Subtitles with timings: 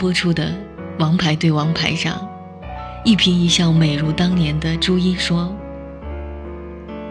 [0.00, 0.46] 播出的
[0.98, 2.26] 《王牌对王牌》上，
[3.04, 5.54] 一颦一笑美如当年的朱茵说：“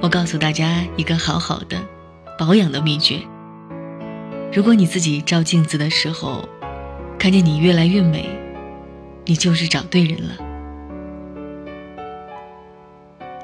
[0.01, 1.79] 我告诉大家一个好好的
[2.35, 3.21] 保养的秘诀。
[4.51, 6.49] 如果你自己照镜子的时候，
[7.19, 8.27] 看见你越来越美，
[9.25, 10.35] 你就是找对人了。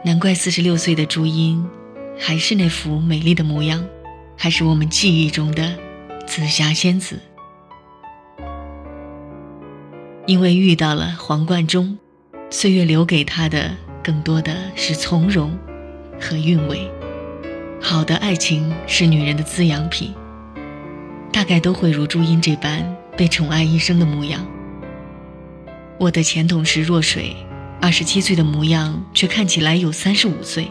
[0.03, 1.63] 难怪四十六岁的朱茵，
[2.17, 3.85] 还是那副美丽的模样，
[4.35, 5.77] 还是我们记忆中的
[6.25, 7.19] 紫霞仙子。
[10.25, 11.97] 因为遇到了黄贯中，
[12.49, 13.71] 岁月留给他的
[14.03, 15.57] 更多的是从容
[16.19, 16.89] 和韵味。
[17.79, 20.13] 好的爱情是女人的滋养品，
[21.31, 22.95] 大概都会如朱茵这般。
[23.17, 24.45] 被宠爱一生的模样。
[25.97, 27.33] 我的前同事若水，
[27.81, 30.69] 二十七岁的模样，却看起来有三十五岁，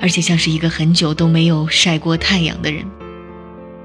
[0.00, 2.84] 而且像是一个很久都没有晒过太阳的人。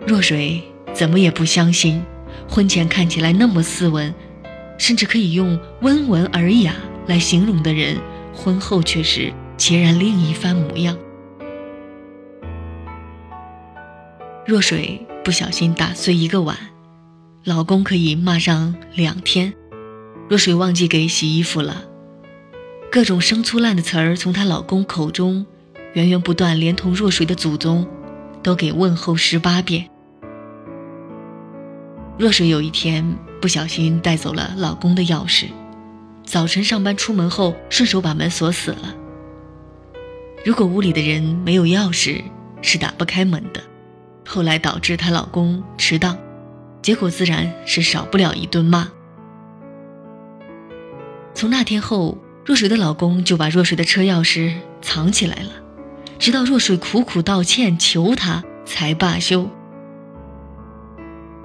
[0.05, 0.61] 若水
[0.93, 2.03] 怎么也不相信，
[2.47, 4.13] 婚前看起来那么斯文，
[4.77, 6.75] 甚至可以用温文尔雅
[7.07, 7.97] 来形容的人，
[8.33, 10.97] 婚后却是截然另一番模样。
[14.45, 16.57] 若水不小心打碎一个碗。
[17.45, 19.53] 老公可以骂上两天，
[20.29, 21.83] 若水忘记给洗衣服了，
[22.89, 25.45] 各种生粗烂的词儿从她老公口中
[25.91, 27.85] 源源不断，连同若水的祖宗
[28.41, 29.89] 都给问候十八遍。
[32.17, 35.47] 若水有一天不小心带走了老公的钥匙，
[36.23, 38.95] 早晨上班出门后顺手把门锁死了。
[40.45, 42.21] 如果屋里的人没有钥匙，
[42.61, 43.61] 是打不开门的，
[44.27, 46.15] 后来导致她老公迟到。
[46.83, 48.89] 结果自然是少不了一顿骂。
[51.33, 55.51] 从那天后，若水的老公就把若水的车钥匙藏起来了，
[56.19, 59.49] 直到若水苦苦道歉求他才罢休。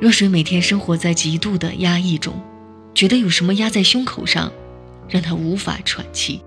[0.01, 2.41] 若水每天生活在极度的压抑中，
[2.95, 4.53] 觉得有什么压在胸口上，
[5.09, 6.41] 让她无法喘气。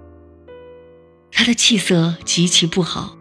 [1.31, 3.17] 她的气色极其不好，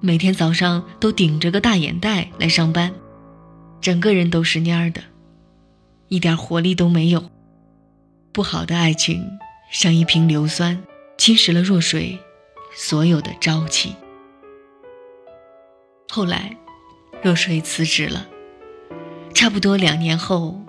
[0.00, 2.92] 每天早上都顶着个大眼袋来上班。
[3.80, 5.00] 整个人都是蔫儿的，
[6.08, 7.30] 一点活力都没有。
[8.32, 9.24] 不好的爱情
[9.70, 10.82] 像一瓶硫酸，
[11.16, 12.18] 侵蚀了若水
[12.74, 13.94] 所有的朝气。
[16.08, 16.56] 后来，
[17.22, 18.26] 若水辞职了。
[19.38, 20.60] 差不多两年后，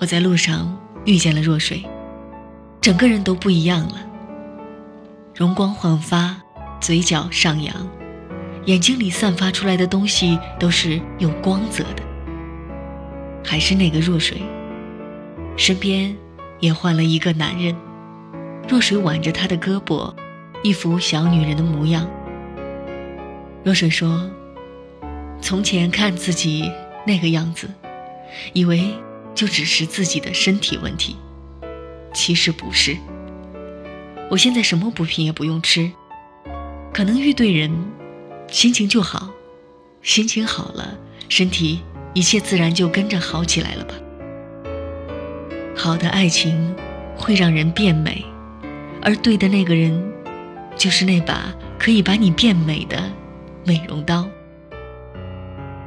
[0.00, 1.80] 我在路上遇见了若水，
[2.80, 3.94] 整个人都不一样了，
[5.32, 6.42] 容光焕发，
[6.80, 7.72] 嘴角上扬，
[8.64, 12.02] 眼睛里散发出来的东西都是有光泽的。
[13.44, 14.42] 还是那个若水，
[15.56, 16.16] 身边
[16.58, 17.76] 也换了一个男人。
[18.68, 20.12] 若水挽着他的胳膊，
[20.64, 22.10] 一副小女人的模样。
[23.62, 24.28] 若水说
[25.40, 26.68] ：“从前看自己
[27.06, 27.70] 那个样子，
[28.52, 28.94] 以为
[29.34, 31.16] 就只是自己的身体问题，
[32.12, 32.96] 其实不是。
[34.30, 35.90] 我现在什么补品也不用吃，
[36.92, 37.70] 可能遇对人，
[38.48, 39.30] 心情就好，
[40.02, 41.80] 心情好了，身体。”
[42.14, 43.94] 一切自然就跟着好起来了吧。
[45.74, 46.72] 好的爱情
[47.16, 48.24] 会让人变美，
[49.02, 50.00] 而对的那个人，
[50.76, 53.10] 就是那把可以把你变美的
[53.64, 54.28] 美容刀。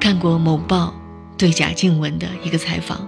[0.02, 0.94] 看过某报
[1.38, 3.08] 对贾静雯的一个采访，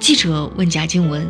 [0.00, 1.24] 记者问贾静雯：“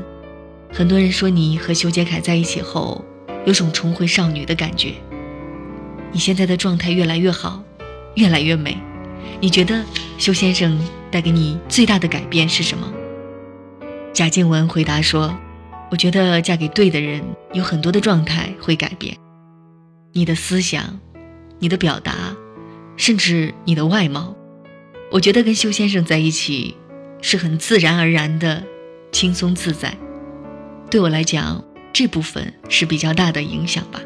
[0.73, 3.05] 很多人说你和修杰楷在一起后，
[3.45, 4.95] 有种重回少女的感觉。
[6.11, 7.63] 你现在的状态越来越好，
[8.15, 8.77] 越来越美。”
[9.39, 9.85] 你觉得
[10.17, 12.91] 修先生带给你最大的改变是什么？
[14.15, 15.37] 贾静雯回答说
[15.91, 17.23] ：“我觉得嫁给对的人，
[17.53, 19.15] 有很多的状态会改变，
[20.15, 20.99] 你的思想，
[21.59, 22.15] 你的表达，
[22.97, 24.35] 甚至你的外貌。
[25.11, 26.77] 我觉得跟修先生在一起，
[27.23, 28.63] 是很自然而然的，
[29.13, 29.97] 轻松自在。
[30.91, 34.01] 对我来讲，这部分是比较大的影响吧。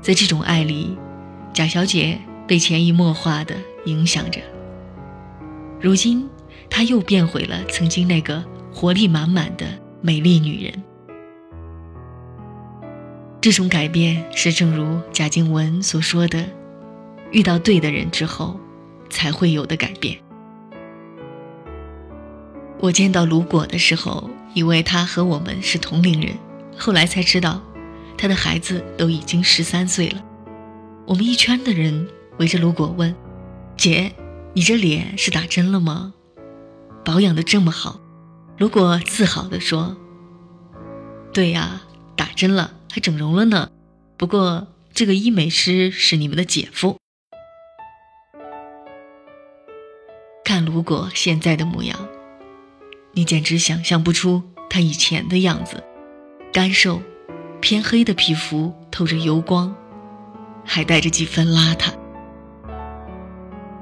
[0.00, 0.96] 在这种爱里，
[1.52, 3.54] 贾小姐。”被潜移默化的
[3.84, 4.40] 影响着。
[5.80, 6.28] 如今，
[6.68, 9.64] 她又变回了曾经那个活力满满的
[10.02, 10.82] 美丽女人。
[13.40, 16.44] 这种改变是正如贾静雯所说的
[17.30, 18.58] ：“遇到对的人之后，
[19.12, 20.18] 才会有的改变。”
[22.82, 26.36] 我见到卢果的时候，以为他和我们是同龄人，
[26.76, 27.62] 后来才知道，
[28.18, 30.24] 他的孩子都已经十三岁了。
[31.06, 32.08] 我们一圈的人。
[32.38, 33.14] 围着卢果问
[33.76, 34.10] ：“姐，
[34.54, 36.14] 你这脸是打针了吗？
[37.04, 38.00] 保养的这么好？”
[38.56, 39.94] 卢果自豪地说
[41.30, 41.82] ：“对呀，
[42.16, 43.68] 打针了，还整容了呢。
[44.16, 46.96] 不过这个医美师是你们的姐夫。”
[50.72, 51.98] 如果现在的模样，
[53.12, 55.84] 你简直想象不出他以前的样子，
[56.50, 57.02] 干瘦、
[57.60, 59.74] 偏黑的皮肤透着油光，
[60.64, 61.92] 还带着几分邋遢。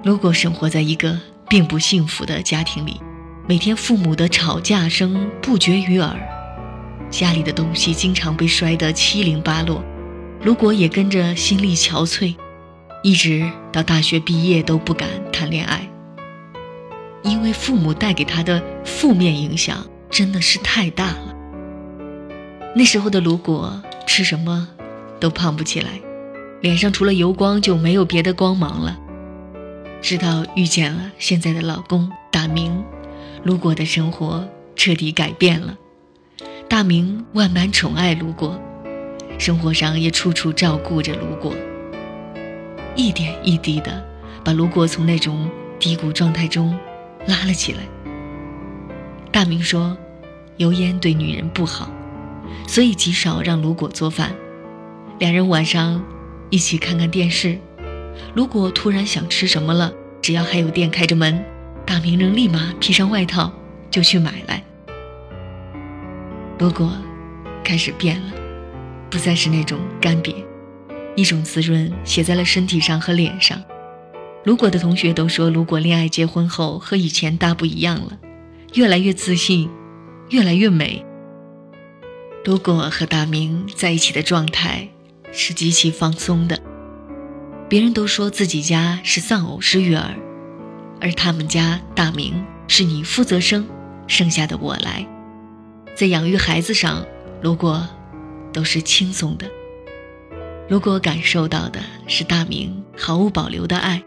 [0.03, 1.17] 如果生活在一个
[1.49, 3.01] 并不幸福的家庭里，
[3.47, 6.19] 每天父母的吵架声不绝于耳，
[7.09, 9.81] 家里的东西经常被摔得七零八落，
[10.43, 12.35] 如果也跟着心力憔悴，
[13.05, 15.89] 一直到大学毕业都不敢谈恋爱。
[17.23, 21.35] 因为父母带给他的负面影响真的是太大了。
[22.75, 24.69] 那时候的卢果吃什么
[25.19, 26.01] 都胖不起来，
[26.61, 28.99] 脸上除了油光就没有别的光芒了。
[30.01, 32.83] 直到遇见了现在的老公大明，
[33.45, 35.77] 卢果的生活彻底改变了。
[36.69, 38.59] 大明万般宠爱卢果，
[39.37, 41.55] 生活上也处处照顾着卢果，
[42.95, 44.03] 一点一滴的
[44.45, 46.79] 把卢果从那种低谷状态中。
[47.27, 47.81] 拉了起来。
[49.33, 49.97] 大明说
[50.59, 51.91] ：“油烟对女人不好，
[52.67, 54.35] 所以极少让卢果做饭。
[55.19, 56.05] 两人晚上
[56.51, 57.59] 一起看看电视。
[58.35, 61.45] 如果突然想吃什么了，只要还有店开着门，
[61.87, 63.53] 大明能立马披上外套
[63.91, 64.63] 就去买来。
[66.59, 66.93] 卢果
[67.63, 68.33] 开始变了，
[69.09, 70.35] 不再是那种干瘪，
[71.15, 73.63] 一种滋润写在了身体上和脸上。”
[74.43, 78.19] 卢果的同学都说，卢果恋爱结婚后和以前大不一样了，
[78.73, 79.69] 越来越自信，
[80.31, 81.05] 越来越美。
[82.47, 84.89] 卢果和大明在一起的状态
[85.31, 86.59] 是极其放松的。
[87.69, 90.15] 别人都说自己家是丧偶式育儿，
[91.03, 93.69] 而他们家大明是你负责生，
[94.07, 95.07] 剩下的我来。
[95.95, 97.05] 在养育孩子上，
[97.43, 97.87] 卢果
[98.55, 99.47] 都是轻松的。
[100.67, 104.03] 如果感受到的是大明毫无保留的爱。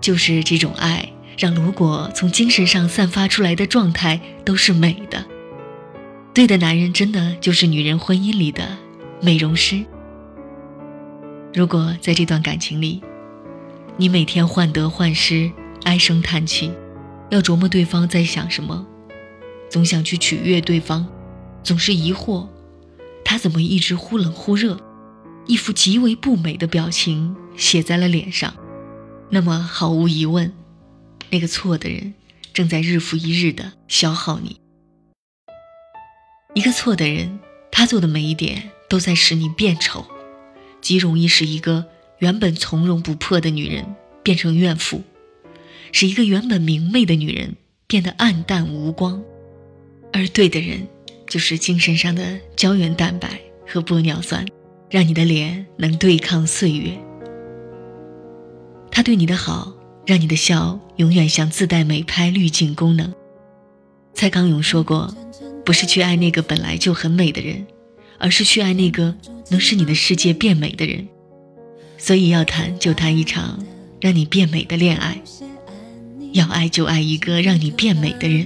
[0.00, 5.24] 就是这种爱，让如果从精神上散发出来的状态都是美的。
[6.32, 8.76] 对的男人，真的就是女人婚姻里的
[9.20, 9.84] 美容师。
[11.52, 13.02] 如果在这段感情里，
[13.96, 15.50] 你每天患得患失、
[15.82, 16.72] 唉声叹气，
[17.28, 18.86] 要琢磨对方在想什么，
[19.68, 21.06] 总想去取悦对方，
[21.62, 22.46] 总是疑惑
[23.24, 24.78] 他怎么一直忽冷忽热，
[25.46, 28.54] 一副极为不美的表情写在了脸上。
[29.30, 30.52] 那么毫无疑问，
[31.30, 32.14] 那个错的人
[32.52, 34.60] 正在日复一日的消耗你。
[36.54, 37.38] 一个错的人，
[37.70, 40.04] 他做的每一点都在使你变丑，
[40.80, 41.86] 极容易使一个
[42.18, 43.94] 原本从容不迫的女人
[44.24, 45.04] 变成怨妇，
[45.92, 47.54] 使一个原本明媚的女人
[47.86, 49.22] 变得暗淡无光。
[50.12, 50.88] 而对的人，
[51.28, 54.44] 就是精神上的胶原蛋白和玻尿酸，
[54.90, 56.98] 让你的脸能对抗岁月。
[59.00, 59.72] 他对你的好，
[60.04, 63.10] 让你的笑永远像自带美拍滤镜功能。
[64.12, 65.16] 蔡康永说过
[65.64, 67.66] ：“不是去爱那个本来就很美的人，
[68.18, 69.14] 而是去爱那个
[69.48, 71.08] 能使你的世界变美的人。”
[71.96, 73.58] 所以要谈就谈一场
[74.02, 75.18] 让你变美的恋爱，
[76.32, 78.44] 要爱就爱一个让你变美的人。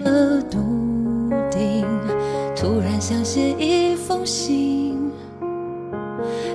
[2.54, 5.10] 突然想写一封信，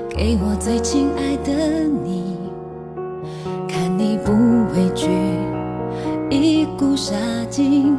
[0.09, 2.38] 给我最亲爱的你。
[4.25, 4.33] 不
[4.73, 5.07] 畏惧
[6.29, 7.15] 一股杀
[7.49, 7.97] 劲，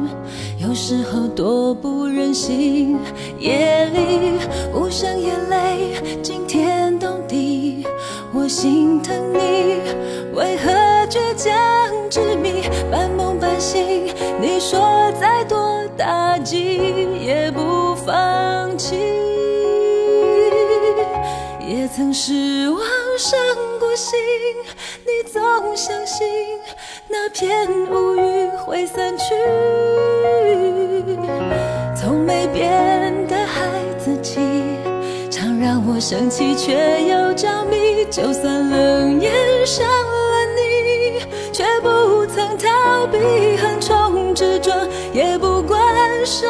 [0.57, 2.97] 有时候多不忍心。
[3.37, 4.37] 夜里
[4.73, 7.85] 无声眼泪惊天动地，
[8.33, 9.81] 我心疼你，
[10.33, 10.71] 为何
[11.09, 11.51] 倔强
[12.09, 14.07] 执迷，半梦半醒？
[14.39, 16.77] 你说再多打击
[17.19, 18.95] 也不放弃，
[21.67, 22.79] 也曾失望
[23.21, 23.39] 伤
[23.79, 24.17] 过心。
[25.05, 26.27] 你总相信
[27.07, 29.25] 那片乌云会散去，
[31.95, 34.39] 从没变的孩子气，
[35.29, 36.73] 常让我生气却
[37.03, 38.03] 又着迷。
[38.09, 39.31] 就算冷眼
[39.67, 41.19] 伤了你，
[41.53, 44.75] 却不曾逃避横冲直撞，
[45.13, 45.79] 也不管
[46.25, 46.47] 受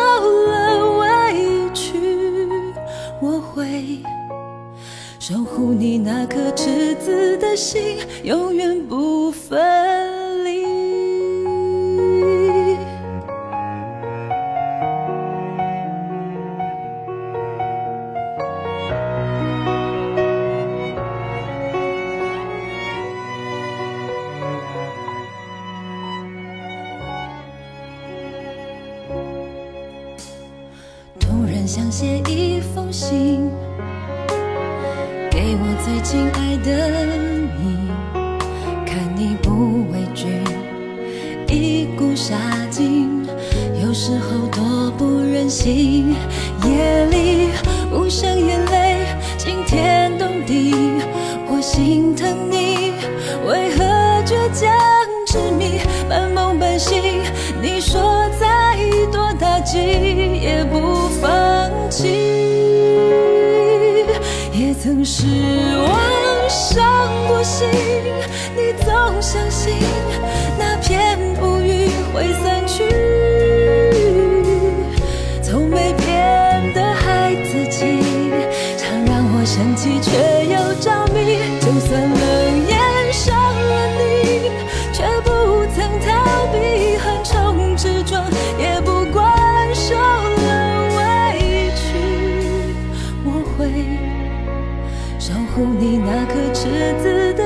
[0.47, 1.07] 了委
[7.51, 10.63] 的心，永远不分离。
[31.19, 33.51] 突然想写一封信。
[35.29, 37.30] 给我最亲爱的
[45.51, 46.15] 心。
[46.63, 47.49] 夜里
[47.91, 48.60] 无声眼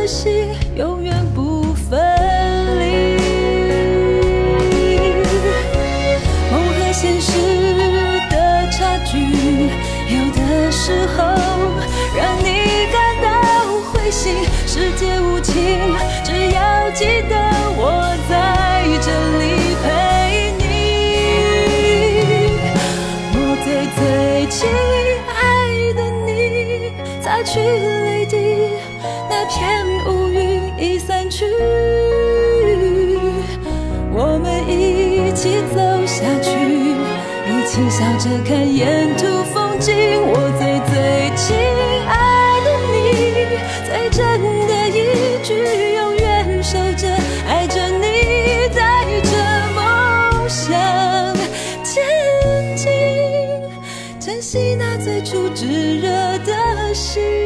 [0.06, 2.00] 心，永远不分
[2.80, 3.18] 离。
[6.52, 7.32] 梦和现实
[8.30, 9.18] 的差距，
[10.08, 11.24] 有的时候
[12.16, 12.48] 让你
[12.92, 13.28] 感到
[13.92, 14.46] 灰心。
[14.68, 15.54] 世界无情，
[16.24, 17.36] 只要记得
[17.78, 19.10] 我在这
[19.40, 19.44] 里
[19.82, 19.86] 陪
[20.60, 20.64] 你。
[23.34, 24.68] 我最最亲
[27.26, 28.38] 擦去泪滴，
[29.28, 31.44] 那片乌云已散去，
[34.14, 36.52] 我们一起走下去，
[37.50, 39.96] 一起笑着看沿途风景。
[40.22, 40.96] 我最最
[41.36, 41.58] 亲
[42.06, 42.94] 爱的你，
[43.88, 44.22] 最真
[44.68, 45.50] 的一句，
[45.96, 47.10] 永远守着，
[47.48, 49.34] 爱着你，带着
[49.74, 50.70] 梦想
[51.84, 52.06] 前
[52.76, 52.86] 进，
[54.20, 55.66] 珍惜那最初炙
[56.00, 56.08] 热
[56.46, 56.55] 的
[57.16, 57.45] 心，